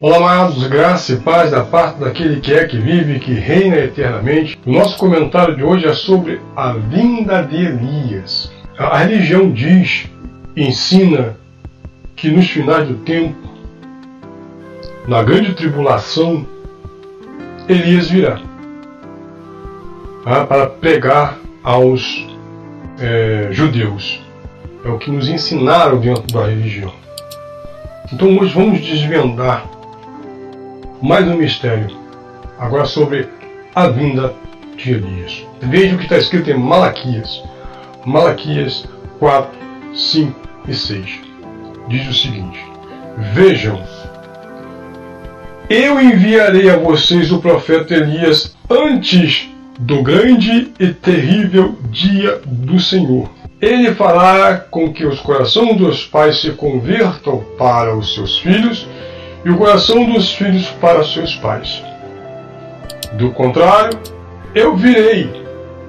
[0.00, 3.78] Olá, amados, graça e paz da parte daquele que é, que vive e que reina
[3.78, 4.56] eternamente.
[4.64, 8.48] O nosso comentário de hoje é sobre a vinda de Elias.
[8.78, 10.08] A religião diz,
[10.56, 11.36] ensina,
[12.14, 13.36] que nos finais do tempo,
[15.08, 16.46] na grande tribulação,
[17.68, 18.40] Elias virá
[20.22, 20.46] tá?
[20.46, 22.24] para pregar aos
[23.00, 24.22] é, judeus.
[24.84, 26.92] É o que nos ensinaram dentro da religião.
[28.12, 29.66] Então hoje vamos desvendar
[31.00, 31.96] mais um mistério,
[32.58, 33.28] agora sobre
[33.74, 34.34] a vinda
[34.76, 35.46] de Elias.
[35.62, 37.42] Veja o que está escrito em Malaquias,
[38.04, 38.88] Malaquias
[39.20, 39.56] 4,
[39.94, 41.20] 5 e 6.
[41.88, 42.58] Diz o seguinte:
[43.32, 43.80] Vejam,
[45.70, 53.30] eu enviarei a vocês o profeta Elias antes do grande e terrível dia do Senhor.
[53.60, 58.86] Ele fará com que os corações dos pais se convertam para os seus filhos
[59.44, 61.82] e o coração dos filhos para seus pais.
[63.14, 63.98] Do contrário,
[64.54, 65.30] eu virei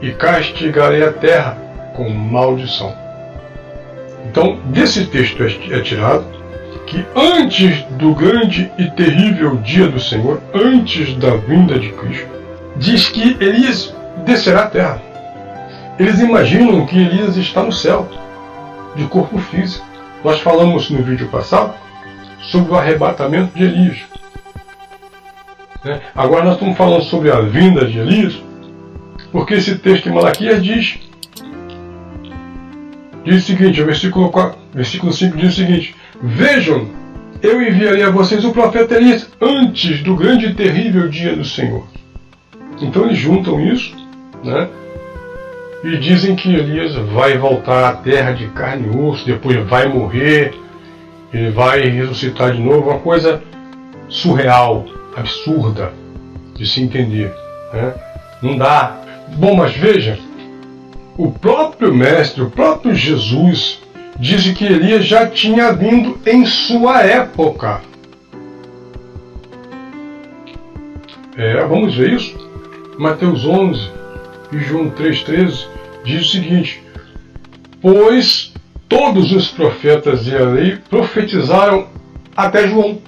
[0.01, 1.57] e castigarei a terra
[1.95, 2.95] com maldição.
[4.25, 6.25] Então, desse texto é tirado
[6.85, 12.27] que antes do grande e terrível dia do Senhor, antes da vinda de Cristo,
[12.77, 13.93] diz que Elias
[14.25, 15.01] descerá à terra.
[15.99, 18.07] Eles imaginam que Elias está no céu,
[18.95, 19.85] de corpo físico.
[20.23, 21.73] Nós falamos no vídeo passado
[22.41, 23.97] sobre o arrebatamento de Elias.
[25.83, 26.01] Né?
[26.15, 28.41] Agora nós estamos falando sobre a vinda de Elias,
[29.31, 30.99] porque esse texto em Malaquias diz,
[33.23, 36.87] diz o seguinte, o versículo, 4, versículo 5 diz o seguinte, Vejam,
[37.41, 41.87] eu enviarei a vocês o profeta Elias antes do grande e terrível dia do Senhor.
[42.81, 43.95] Então eles juntam isso,
[44.43, 44.67] né?
[45.81, 50.53] E dizem que Elias vai voltar à terra de carne e osso, depois vai morrer,
[51.33, 53.41] ele vai ressuscitar de novo, uma coisa
[54.07, 54.85] surreal,
[55.15, 55.93] absurda
[56.55, 57.33] de se entender.
[57.73, 57.93] Né?
[58.41, 58.97] Não dá.
[59.37, 60.17] Bom, mas veja,
[61.17, 63.79] o próprio Mestre, o próprio Jesus,
[64.17, 67.81] disse que Elias já tinha vindo em sua época.
[71.37, 72.35] É, vamos ver isso?
[72.97, 73.89] Mateus 11
[74.51, 75.67] e João 3,13
[76.03, 76.83] diz o seguinte:
[77.81, 78.53] Pois
[78.89, 81.87] todos os profetas e a lei profetizaram
[82.35, 82.99] até João.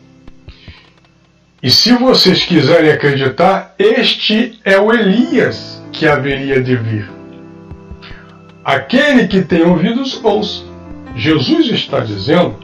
[1.61, 7.09] E se vocês quiserem acreditar, este é o Elias que haveria de vir.
[8.63, 10.63] Aquele que tem ouvidos, ouça.
[11.15, 12.55] Jesus está dizendo,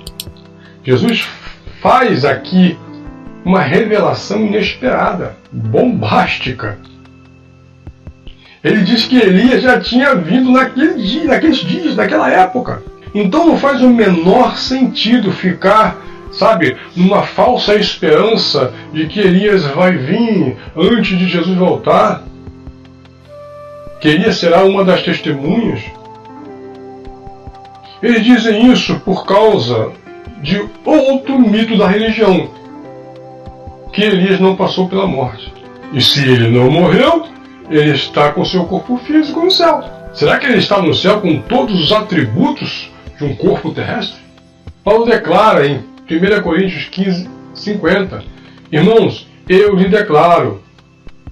[0.84, 1.28] Jesus
[1.82, 2.78] faz aqui
[3.44, 6.78] uma revelação inesperada, bombástica.
[8.64, 12.82] Ele diz que Elias já tinha vindo naquele dia, naqueles dias, naquela época.
[13.14, 15.98] Então não faz o menor sentido ficar,
[16.32, 22.24] sabe, numa falsa esperança de que Elias vai vir antes de Jesus voltar.
[24.00, 25.82] Que Elias será uma das testemunhas.
[28.02, 29.92] Eles dizem isso por causa
[30.42, 32.50] de outro mito da religião,
[33.92, 35.52] que Elias não passou pela morte.
[35.92, 37.26] E se ele não morreu,
[37.70, 39.84] ele está com seu corpo físico no céu.
[40.14, 44.20] Será que ele está no céu com todos os atributos de um corpo terrestre?
[44.84, 48.24] Paulo declara em 1 Coríntios 15, 50:
[48.72, 50.62] Irmãos, eu lhe declaro,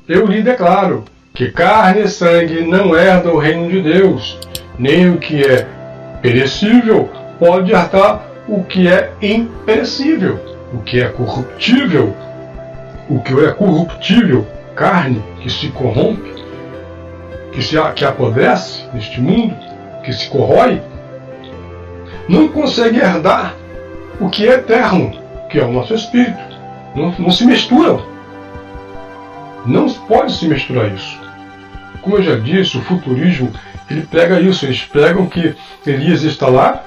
[0.07, 4.37] eu lhe declaro, que carne e sangue não herdam o reino de Deus,
[4.79, 5.67] nem o que é
[6.21, 7.09] perecível
[7.39, 10.39] pode herdar o que é imperecível,
[10.73, 12.15] o que é corruptível,
[13.09, 16.33] o que é corruptível, carne que se corrompe,
[17.51, 19.55] que se que apodrece neste mundo,
[20.03, 20.81] que se corrói,
[22.27, 23.55] não consegue herdar
[24.19, 25.11] o que é eterno,
[25.49, 26.55] que é o nosso espírito.
[26.95, 28.01] Não, não se misturam.
[29.65, 31.19] Não pode se misturar isso.
[32.01, 33.51] Como eu já disse, o futurismo
[33.89, 34.65] ele prega isso.
[34.65, 35.55] Eles pregam que
[35.85, 36.83] Elias está lá,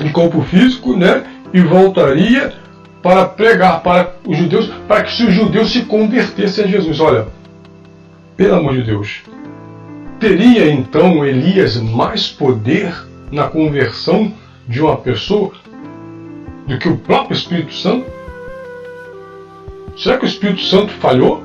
[0.00, 2.54] em corpo físico, né, e voltaria
[3.02, 7.00] para pregar para os judeus, para que os judeus se convertessem a Jesus.
[7.00, 7.26] Olha,
[8.36, 9.22] pelo amor de Deus,
[10.18, 12.94] teria então Elias mais poder
[13.30, 14.32] na conversão
[14.68, 15.52] de uma pessoa
[16.66, 18.06] do que o próprio Espírito Santo?
[19.96, 21.42] Será que o Espírito Santo falhou?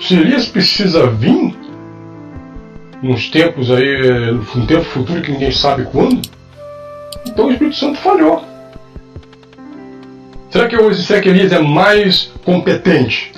[0.00, 1.54] Se Elias precisa vir
[3.02, 6.28] nos tempos aí, num tempo futuro que ninguém sabe quando,
[7.26, 8.42] então o Espírito Santo falhou.
[10.50, 13.32] Será que hoje será que Elias é mais competente?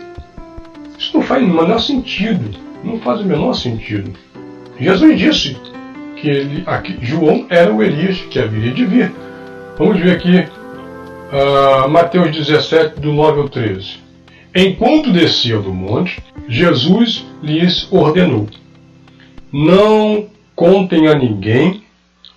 [0.99, 2.57] Isso não faz o menor sentido.
[2.85, 4.13] Não faz o menor sentido.
[4.79, 5.57] Jesus disse
[6.21, 9.13] que ele, aqui, João era o Elias que haveria de vir.
[9.79, 13.99] Vamos ver aqui uh, Mateus 17, do 9 ao 13.
[14.55, 18.49] Enquanto descia do monte, Jesus lhes ordenou:
[19.53, 20.27] Não
[20.57, 21.83] contem a ninguém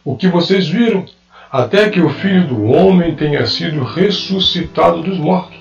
[0.04, 1.06] o que vocês viram,
[1.52, 5.58] até que o filho do homem tenha sido ressuscitado dos mortos.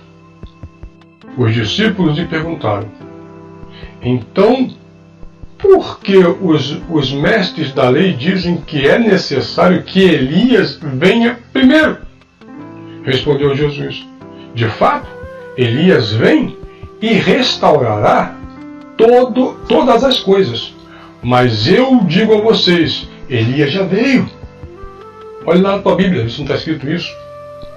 [1.38, 2.88] Os discípulos lhe perguntaram:
[4.02, 4.68] Então,
[5.62, 11.98] por que os, os mestres da lei dizem que é necessário que Elias venha primeiro?
[13.04, 14.06] Respondeu Jesus:
[14.54, 15.08] De fato,
[15.56, 16.56] Elias vem
[17.00, 18.36] e restaurará
[18.96, 20.74] todo, todas as coisas.
[21.22, 24.28] Mas eu digo a vocês: Elias já veio.
[25.46, 27.10] Olha lá na tua Bíblia, isso não está escrito isso.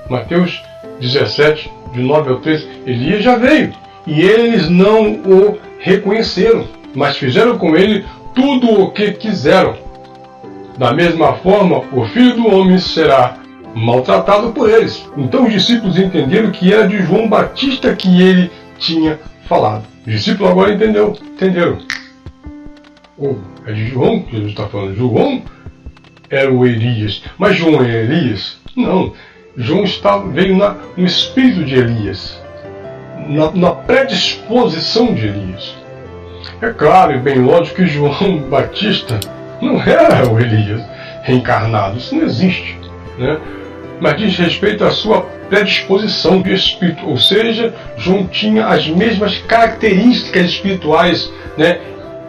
[0.10, 0.62] Mateus
[1.00, 2.68] 17, de 9 ao 13.
[2.86, 3.74] Elias já veio.
[4.06, 9.76] E eles não o reconheceram mas fizeram com ele tudo o que quiseram.
[10.78, 13.38] Da mesma forma, o filho do homem será
[13.76, 15.08] maltratado por eles.
[15.18, 19.84] Então os discípulos entenderam que era de João Batista que ele tinha falado.
[20.06, 21.78] Os discípulos agora entendeu, entenderam.
[23.18, 23.36] Oh,
[23.66, 24.96] é de João que Jesus está falando.
[24.96, 25.42] João
[26.30, 27.24] era o Elias.
[27.38, 28.58] Mas João é Elias?
[28.76, 29.14] Não.
[29.56, 32.42] João está, veio na, no espírito de Elias,
[33.28, 35.76] na, na predisposição de Elias.
[36.62, 39.20] É claro e bem lógico que João Batista
[39.62, 40.82] não era o Elias
[41.24, 42.78] reencarnado, isso não existe.
[43.18, 43.38] Né?
[44.00, 50.48] Mas diz respeito à sua predisposição de espírito, ou seja, João tinha as mesmas características
[50.48, 51.80] espirituais né,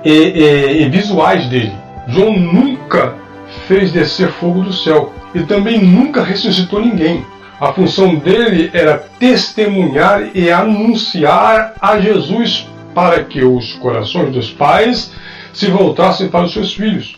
[0.04, 1.72] e, e, e visuais dele.
[2.06, 3.14] João nunca
[3.66, 7.24] fez descer fogo do céu e também nunca ressuscitou ninguém.
[7.60, 15.12] A função dele era testemunhar e anunciar a Jesus para que os corações dos pais
[15.52, 17.16] se voltassem para os seus filhos,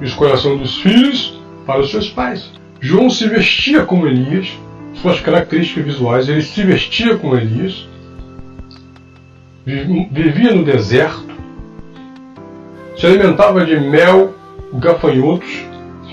[0.00, 2.50] e os corações dos filhos para os seus pais.
[2.80, 4.48] João se vestia como Elias,
[5.00, 7.86] suas características visuais, ele se vestia como Elias,
[9.64, 11.34] vivia no deserto,
[12.96, 14.34] se alimentava de mel,
[14.74, 15.50] gafanhotos,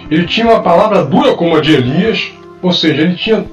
[0.10, 3.46] ele tinha uma palavra dura como a de Elias, ou seja, ele tinha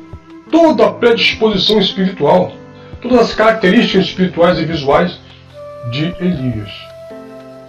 [0.51, 2.53] toda a predisposição espiritual,
[3.01, 5.20] todas as características espirituais e visuais
[5.91, 6.71] de Elias.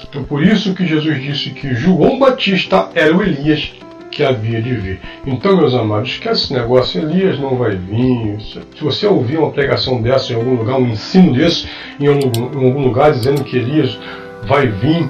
[0.03, 3.71] Então por isso que Jesus disse que João Batista era o Elias
[4.11, 4.99] que havia de vir.
[5.25, 8.39] Então, meus amados, esquece esse negócio, Elias não vai vir.
[8.41, 11.67] Se você ouvir uma pregação dessa em algum lugar, um ensino desse
[11.99, 13.97] em algum, lugar dizendo que Elias
[14.43, 15.09] vai vir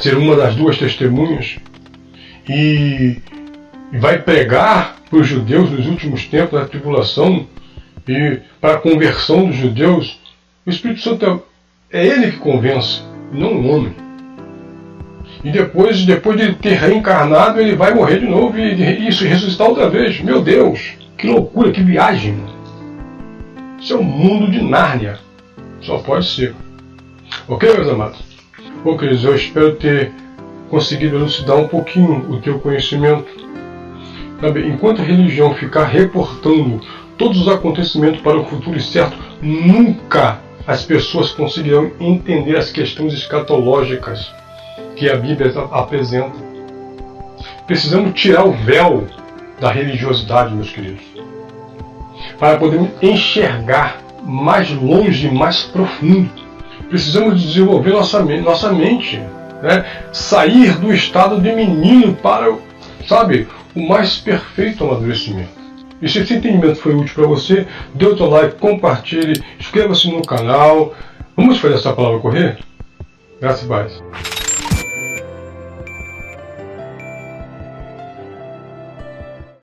[0.00, 1.56] ser uma das duas testemunhas
[2.48, 3.16] e
[3.94, 7.46] vai pregar para os judeus nos últimos tempos da tribulação
[8.06, 10.20] e para a conversão dos judeus,
[10.66, 11.42] o Espírito Santo
[11.94, 13.02] é ele que convence,
[13.32, 13.94] não o homem.
[15.44, 19.88] E depois, depois de ter reencarnado, ele vai morrer de novo e isso ressuscitar outra
[19.88, 20.20] vez.
[20.20, 22.36] Meu Deus, que loucura, que viagem.
[23.80, 25.20] Isso é um mundo de Nárnia.
[25.82, 26.52] Só pode ser.
[27.46, 28.18] Ok, meus amados?
[28.82, 30.10] Bom, queridos, eu espero ter
[30.70, 33.28] conseguido elucidar um pouquinho o teu conhecimento.
[34.40, 36.80] Sabe, enquanto a religião ficar reportando
[37.16, 44.32] todos os acontecimentos para o futuro certo, nunca as pessoas conseguirão entender as questões escatológicas
[44.96, 46.32] que a Bíblia apresenta.
[47.66, 49.06] Precisamos tirar o véu
[49.60, 51.02] da religiosidade, meus queridos,
[52.38, 56.30] para podermos enxergar mais longe mais profundo.
[56.88, 59.18] Precisamos desenvolver nossa, nossa mente,
[59.62, 59.84] né?
[60.12, 62.54] sair do estado de menino para,
[63.06, 65.63] sabe, o mais perfeito amadurecimento.
[66.02, 70.22] E se esse entendimento foi útil para você, dê o seu like, compartilhe, inscreva-se no
[70.22, 70.94] canal.
[71.36, 72.58] Vamos fazer essa palavra correr?
[73.40, 74.43] Graças a Deus.